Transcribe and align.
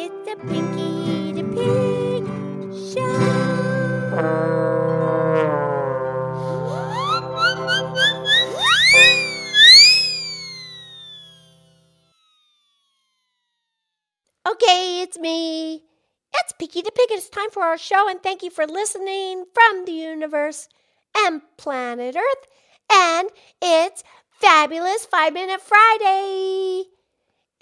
It's 0.00 0.30
a 0.30 0.36
Pinky 0.46 1.32
the 1.32 1.42
Pig 1.42 2.22
show. 2.94 3.02
Okay, 14.46 15.02
it's 15.02 15.18
me. 15.18 15.82
It's 16.32 16.52
Pinky 16.60 16.82
the 16.82 16.92
Pig. 16.92 17.08
It's 17.10 17.28
time 17.28 17.50
for 17.50 17.64
our 17.64 17.76
show, 17.76 18.08
and 18.08 18.22
thank 18.22 18.44
you 18.44 18.50
for 18.50 18.68
listening 18.68 19.46
from 19.52 19.84
the 19.84 19.90
universe 19.90 20.68
and 21.16 21.42
planet 21.56 22.14
Earth. 22.14 22.46
And 22.92 23.30
it's 23.60 24.04
Fabulous 24.30 25.06
Five 25.06 25.32
Minute 25.32 25.60
Friday. 25.60 26.84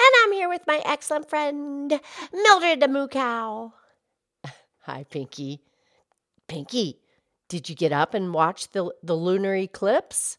And 0.07 0.14
I'm 0.23 0.32
here 0.32 0.48
with 0.48 0.62
my 0.68 0.80
excellent 0.84 1.29
friend, 1.29 2.00
Mildred 2.32 2.79
the 2.79 2.86
Moo 2.86 3.08
Cow. 3.08 3.72
Hi, 4.82 5.04
Pinky. 5.11 5.62
Pinky, 6.46 7.00
did 7.48 7.68
you 7.68 7.75
get 7.75 7.90
up 7.90 8.14
and 8.14 8.32
watch 8.32 8.71
the, 8.71 8.93
the 9.03 9.17
lunar 9.17 9.57
eclipse? 9.57 10.39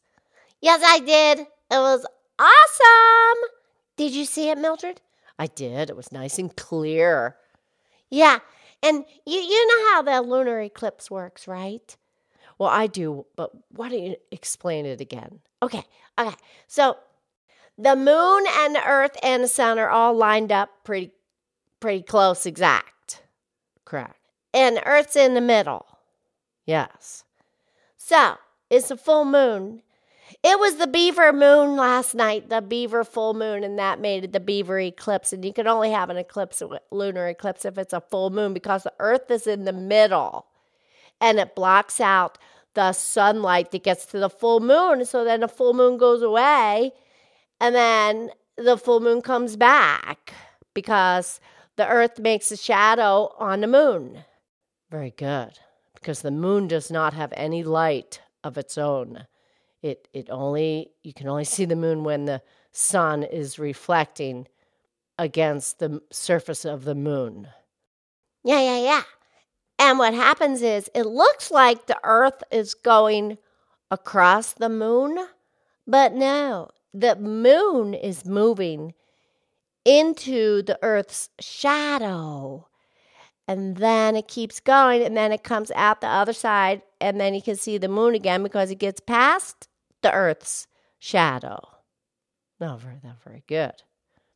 Yes, 0.62 0.82
I 0.86 1.00
did. 1.00 1.40
It 1.40 1.48
was 1.72 2.06
awesome. 2.40 3.50
Did 3.98 4.14
you 4.14 4.24
see 4.24 4.50
it, 4.50 4.58
Mildred? 4.58 5.02
I 5.38 5.48
did. 5.48 5.90
It 5.90 5.98
was 5.98 6.14
nice 6.14 6.40
and 6.40 6.56
clear. 6.56 7.36
Yeah. 8.10 8.40
And 8.82 9.04
you, 9.26 9.38
you 9.38 9.68
know 9.68 9.92
how 9.92 10.02
the 10.02 10.22
lunar 10.22 10.62
eclipse 10.62 11.12
works, 11.12 11.46
right? 11.46 11.98
Well, 12.58 12.70
I 12.70 12.88
do, 12.88 13.26
but 13.36 13.52
why 13.76 13.90
don't 13.90 14.02
you 14.02 14.16
explain 14.32 14.86
it 14.86 15.02
again? 15.02 15.42
Okay. 15.62 15.84
Okay. 16.18 16.36
So 16.68 16.96
the 17.78 17.96
moon 17.96 18.46
and 18.48 18.76
the 18.76 18.86
earth 18.86 19.18
and 19.22 19.44
the 19.44 19.48
sun 19.48 19.78
are 19.78 19.90
all 19.90 20.14
lined 20.14 20.52
up 20.52 20.70
pretty 20.84 21.12
pretty 21.80 22.02
close 22.02 22.46
exact. 22.46 23.22
Correct. 23.86 24.16
And 24.54 24.82
earth's 24.86 25.16
in 25.16 25.36
the 25.36 25.42
middle. 25.42 25.86
Yes. 26.66 27.24
So 27.96 28.36
it's 28.70 28.90
a 28.90 28.98
full 28.98 29.26
moon. 29.26 29.84
It 30.44 30.60
was 30.60 30.76
the 30.76 30.88
beaver 30.88 31.32
moon 31.32 31.78
last 31.78 32.14
night, 32.14 32.50
the 32.50 32.62
beaver 32.62 33.04
full 33.04 33.34
moon, 33.34 33.64
and 33.64 33.80
that 33.80 34.02
made 34.02 34.26
it 34.26 34.34
the 34.34 34.40
beaver 34.40 34.80
eclipse. 34.80 35.32
And 35.32 35.46
you 35.46 35.54
can 35.54 35.68
only 35.68 35.92
have 35.92 36.10
an 36.10 36.18
eclipse, 36.18 36.62
a 36.62 36.82
lunar 36.92 37.28
eclipse, 37.28 37.64
if 37.64 37.78
it's 37.78 37.94
a 37.94 38.02
full 38.02 38.30
moon 38.30 38.54
because 38.54 38.84
the 38.84 38.94
earth 39.00 39.32
is 39.32 39.48
in 39.48 39.66
the 39.66 39.74
middle 39.74 40.48
and 41.22 41.40
it 41.40 41.56
blocks 41.56 42.02
out 42.02 42.38
the 42.74 42.92
sunlight 42.92 43.72
that 43.72 43.84
gets 43.84 44.06
to 44.08 44.20
the 44.20 44.30
full 44.30 44.60
moon. 44.60 45.06
So 45.06 45.24
then 45.24 45.40
the 45.40 45.48
full 45.48 45.74
moon 45.74 45.98
goes 45.98 46.22
away 46.22 46.92
and 47.60 47.76
then 47.76 48.32
the 48.58 48.78
full 48.78 49.00
moon 49.00 49.22
comes 49.22 49.56
back 49.56 50.34
because 50.74 51.40
the 51.76 51.88
earth 51.88 52.20
makes 52.20 52.52
a 52.52 52.58
shadow 52.58 53.34
on 53.38 53.62
the 53.62 53.68
moon. 53.68 54.24
Very 54.90 55.12
good. 55.12 55.60
Because 55.94 56.22
the 56.22 56.32
moon 56.32 56.68
does 56.68 56.92
not 56.92 57.14
have 57.14 57.34
any 57.36 57.64
light 57.64 58.22
of 58.44 58.58
its 58.58 58.78
own. 58.78 59.26
It 59.82 60.08
it 60.14 60.30
only 60.30 60.92
you 61.04 61.14
can 61.14 61.28
only 61.28 61.44
see 61.44 61.66
the 61.66 61.76
moon 61.76 62.04
when 62.04 62.26
the 62.26 62.42
sun 62.72 63.24
is 63.24 63.60
reflecting 63.60 64.48
against 65.18 65.80
the 65.80 66.02
surface 66.12 66.66
of 66.66 66.84
the 66.84 66.96
moon. 66.96 67.48
Yeah, 68.44 68.62
yeah, 68.62 68.80
yeah. 68.80 69.04
And 69.80 70.00
what 70.00 70.14
happens 70.14 70.62
is 70.62 70.90
it 70.96 71.04
looks 71.04 71.52
like 71.52 71.86
the 71.86 72.00
earth 72.04 72.44
is 72.52 72.74
going 72.74 73.38
across 73.92 74.54
the 74.54 74.70
moon, 74.70 75.18
but 75.86 76.14
no, 76.14 76.70
the 76.94 77.16
moon 77.16 77.94
is 77.94 78.26
moving 78.26 78.94
into 79.86 80.62
the 80.64 80.78
earth's 80.82 81.30
shadow. 81.40 82.68
And 83.48 83.78
then 83.78 84.18
it 84.18 84.28
keeps 84.28 84.60
going, 84.60 85.02
and 85.04 85.16
then 85.16 85.32
it 85.32 85.44
comes 85.44 85.72
out 85.72 86.02
the 86.02 86.08
other 86.08 86.34
side, 86.34 86.82
and 87.00 87.20
then 87.20 87.34
you 87.34 87.42
can 87.42 87.56
see 87.56 87.78
the 87.78 87.88
moon 87.88 88.14
again 88.14 88.44
because 88.44 88.72
it 88.72 88.80
gets 88.80 89.00
past 89.00 89.70
the 90.02 90.12
earth's 90.12 90.68
shadow. 91.00 91.60
No, 92.60 92.76
very, 92.76 93.00
not 93.04 93.24
very 93.24 93.44
good. 93.48 93.84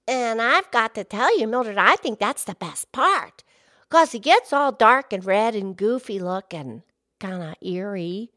And 0.07 0.41
I've 0.41 0.71
got 0.71 0.95
to 0.95 1.03
tell 1.03 1.37
you, 1.37 1.47
Mildred, 1.47 1.77
I 1.77 1.95
think 1.97 2.19
that's 2.19 2.45
the 2.45 2.55
best 2.55 2.91
part. 2.91 3.43
Because 3.89 4.15
it 4.15 4.19
gets 4.19 4.53
all 4.53 4.71
dark 4.71 5.11
and 5.11 5.25
red 5.25 5.55
and 5.55 5.75
goofy 5.75 6.17
looking, 6.19 6.83
kind 7.19 7.43
of 7.43 7.55
eerie. 7.61 8.31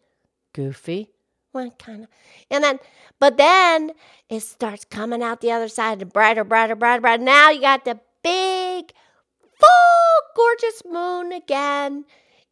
Goofy. 0.52 1.13
Kind 1.54 2.02
of. 2.02 2.08
And 2.50 2.64
then, 2.64 2.80
but 3.20 3.36
then 3.36 3.92
it 4.28 4.40
starts 4.40 4.84
coming 4.84 5.22
out 5.22 5.40
the 5.40 5.52
other 5.52 5.68
side 5.68 6.02
and 6.02 6.12
brighter, 6.12 6.42
brighter, 6.42 6.74
brighter, 6.74 7.00
brighter. 7.00 7.22
Now 7.22 7.50
you 7.50 7.60
got 7.60 7.84
the 7.84 8.00
big, 8.24 8.92
full, 9.40 10.20
gorgeous 10.34 10.82
moon 10.84 11.32
again 11.32 12.06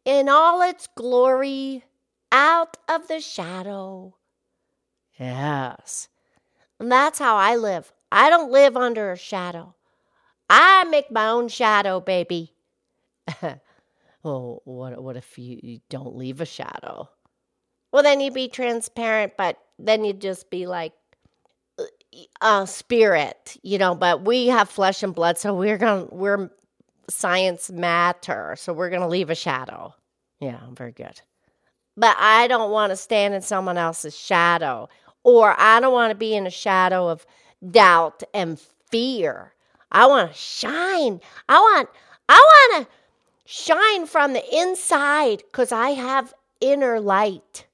in 0.05 0.29
all 0.29 0.61
its 0.61 0.87
glory 0.95 1.83
out 2.31 2.77
of 2.87 3.09
the 3.09 3.19
shadow. 3.19 4.15
Yes. 5.19 6.07
And 6.79 6.89
that's 6.89 7.19
how 7.19 7.35
I 7.35 7.57
live. 7.57 7.91
I 8.09 8.29
don't 8.29 8.51
live 8.51 8.77
under 8.77 9.11
a 9.11 9.17
shadow. 9.17 9.75
I 10.49 10.85
make 10.85 11.11
my 11.11 11.27
own 11.27 11.49
shadow, 11.49 11.99
baby. 11.99 12.53
well, 13.41 13.59
oh, 14.23 14.61
what 14.65 15.01
what 15.01 15.17
if 15.17 15.37
you, 15.37 15.59
you 15.61 15.79
don't 15.89 16.15
leave 16.15 16.39
a 16.39 16.45
shadow? 16.45 17.09
Well, 17.93 18.01
then 18.01 18.19
you'd 18.19 18.33
be 18.33 18.47
transparent, 18.47 19.37
but 19.37 19.59
then 19.77 20.03
you'd 20.03 20.19
just 20.19 20.49
be 20.49 20.65
like 20.65 20.93
a 22.41 22.65
spirit, 22.65 23.55
you 23.61 23.77
know. 23.77 23.93
But 23.93 24.25
we 24.25 24.47
have 24.47 24.67
flesh 24.67 25.03
and 25.03 25.13
blood, 25.13 25.37
so 25.37 25.53
we're 25.53 25.77
gonna 25.77 26.07
we're 26.11 26.49
science 27.07 27.69
matter, 27.69 28.55
so 28.57 28.73
we're 28.73 28.89
gonna 28.89 29.07
leave 29.07 29.29
a 29.29 29.35
shadow. 29.35 29.93
Yeah, 30.39 30.57
I'm 30.65 30.75
very 30.75 30.91
good. 30.91 31.21
But 31.95 32.17
I 32.19 32.47
don't 32.47 32.71
want 32.71 32.89
to 32.91 32.97
stand 32.97 33.35
in 33.35 33.43
someone 33.43 33.77
else's 33.77 34.17
shadow, 34.17 34.89
or 35.23 35.55
I 35.59 35.79
don't 35.79 35.93
want 35.93 36.09
to 36.09 36.15
be 36.15 36.35
in 36.35 36.47
a 36.47 36.51
shadow 36.51 37.09
of 37.09 37.27
doubt 37.69 38.23
and 38.33 38.59
fear. 38.89 39.53
I 39.91 40.07
want 40.07 40.31
to 40.31 40.37
shine. 40.37 41.21
I 41.47 41.59
want 41.59 41.89
I 42.27 42.39
want 42.73 42.87
to 42.87 42.93
shine 43.45 44.07
from 44.07 44.33
the 44.33 44.43
inside 44.51 45.43
because 45.51 45.71
I 45.71 45.91
have 45.91 46.33
inner 46.59 46.99
light. 46.99 47.67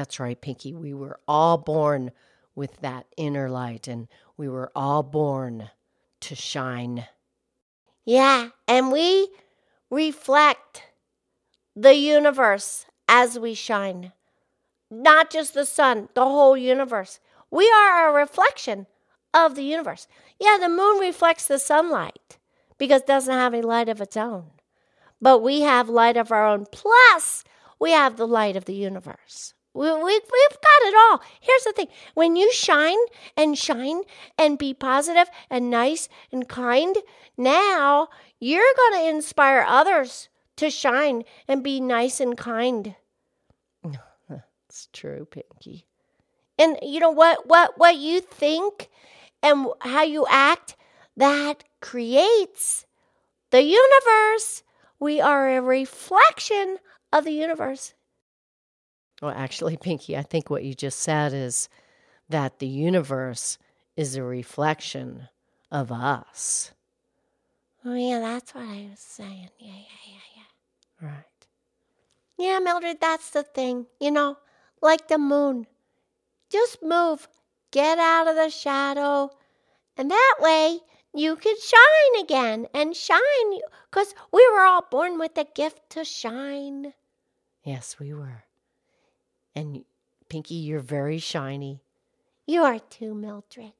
That's 0.00 0.18
right, 0.18 0.40
Pinky. 0.40 0.72
We 0.72 0.94
were 0.94 1.20
all 1.28 1.58
born 1.58 2.12
with 2.54 2.80
that 2.80 3.04
inner 3.18 3.50
light, 3.50 3.86
and 3.86 4.08
we 4.34 4.48
were 4.48 4.72
all 4.74 5.02
born 5.02 5.68
to 6.22 6.34
shine. 6.34 7.06
Yeah, 8.06 8.48
and 8.66 8.90
we 8.90 9.28
reflect 9.90 10.84
the 11.76 11.96
universe 11.96 12.86
as 13.10 13.38
we 13.38 13.52
shine. 13.52 14.12
Not 14.90 15.28
just 15.28 15.52
the 15.52 15.66
sun, 15.66 16.08
the 16.14 16.24
whole 16.24 16.56
universe. 16.56 17.20
We 17.50 17.70
are 17.70 18.08
a 18.08 18.18
reflection 18.18 18.86
of 19.34 19.54
the 19.54 19.64
universe. 19.64 20.08
Yeah, 20.40 20.56
the 20.58 20.70
moon 20.70 20.98
reflects 20.98 21.46
the 21.46 21.58
sunlight 21.58 22.38
because 22.78 23.02
it 23.02 23.06
doesn't 23.06 23.34
have 23.34 23.52
any 23.52 23.62
light 23.62 23.90
of 23.90 24.00
its 24.00 24.16
own. 24.16 24.46
But 25.20 25.42
we 25.42 25.60
have 25.60 25.90
light 25.90 26.16
of 26.16 26.32
our 26.32 26.46
own, 26.46 26.64
plus 26.72 27.44
we 27.78 27.90
have 27.90 28.16
the 28.16 28.26
light 28.26 28.56
of 28.56 28.64
the 28.64 28.72
universe. 28.72 29.52
We, 29.72 29.86
we, 29.92 30.02
we've 30.02 30.60
got 30.60 30.82
it 30.82 30.94
all. 30.96 31.22
Here's 31.40 31.64
the 31.64 31.72
thing 31.72 31.88
when 32.14 32.36
you 32.36 32.52
shine 32.52 32.98
and 33.36 33.56
shine 33.56 34.02
and 34.36 34.58
be 34.58 34.74
positive 34.74 35.28
and 35.48 35.70
nice 35.70 36.08
and 36.32 36.48
kind, 36.48 36.96
now 37.36 38.08
you're 38.40 38.74
going 38.76 39.02
to 39.02 39.08
inspire 39.08 39.64
others 39.66 40.28
to 40.56 40.70
shine 40.70 41.22
and 41.46 41.62
be 41.62 41.80
nice 41.80 42.20
and 42.20 42.36
kind. 42.36 42.96
That's 44.28 44.88
true, 44.92 45.26
Pinky. 45.30 45.86
And 46.58 46.76
you 46.82 47.00
know 47.00 47.10
what 47.10 47.46
what 47.46 47.78
what 47.78 47.96
you 47.96 48.20
think 48.20 48.90
and 49.42 49.68
how 49.80 50.02
you 50.02 50.26
act 50.28 50.76
that 51.16 51.64
creates 51.80 52.86
the 53.50 53.62
universe. 53.62 54.62
We 54.98 55.20
are 55.20 55.56
a 55.56 55.62
reflection 55.62 56.76
of 57.12 57.24
the 57.24 57.32
universe. 57.32 57.94
Well, 59.20 59.32
actually, 59.34 59.76
Pinky, 59.80 60.16
I 60.16 60.22
think 60.22 60.50
what 60.50 60.64
you 60.64 60.74
just 60.74 61.00
said 61.00 61.32
is 61.32 61.68
that 62.28 62.58
the 62.58 62.66
universe 62.66 63.58
is 63.96 64.16
a 64.16 64.22
reflection 64.22 65.28
of 65.70 65.92
us. 65.92 66.72
Oh, 67.84 67.94
yeah, 67.94 68.20
that's 68.20 68.54
what 68.54 68.64
I 68.64 68.88
was 68.90 68.98
saying. 68.98 69.50
Yeah, 69.58 69.72
yeah, 69.72 70.12
yeah, 70.12 70.42
yeah. 71.02 71.08
Right. 71.08 71.24
Yeah, 72.38 72.58
Mildred, 72.58 72.98
that's 73.00 73.30
the 73.30 73.42
thing. 73.42 73.86
You 74.00 74.10
know, 74.10 74.36
like 74.82 75.08
the 75.08 75.18
moon. 75.18 75.66
Just 76.50 76.82
move, 76.82 77.28
get 77.70 77.98
out 77.98 78.26
of 78.26 78.34
the 78.34 78.50
shadow, 78.50 79.30
and 79.96 80.10
that 80.10 80.36
way 80.40 80.80
you 81.14 81.36
can 81.36 81.54
shine 81.60 82.24
again 82.24 82.66
and 82.74 82.96
shine 82.96 83.20
because 83.90 84.14
we 84.32 84.48
were 84.52 84.64
all 84.64 84.84
born 84.90 85.18
with 85.18 85.34
the 85.34 85.46
gift 85.54 85.90
to 85.90 86.04
shine. 86.04 86.92
Yes, 87.62 87.98
we 88.00 88.12
were. 88.14 88.44
And 89.60 89.84
Pinky, 90.30 90.54
you're 90.54 90.80
very 90.80 91.18
shiny. 91.18 91.82
You 92.46 92.62
are 92.62 92.78
too, 92.78 93.14
Mildred. 93.14 93.74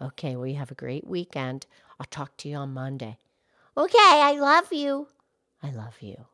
Okay, 0.00 0.36
well, 0.36 0.46
you 0.46 0.54
have 0.54 0.70
a 0.70 0.76
great 0.76 1.04
weekend. 1.04 1.66
I'll 1.98 2.06
talk 2.06 2.36
to 2.38 2.48
you 2.48 2.54
on 2.54 2.72
Monday. 2.72 3.18
Okay, 3.76 3.98
I 3.98 4.38
love 4.38 4.72
you. 4.72 5.08
I 5.64 5.72
love 5.72 5.96
you. 6.00 6.26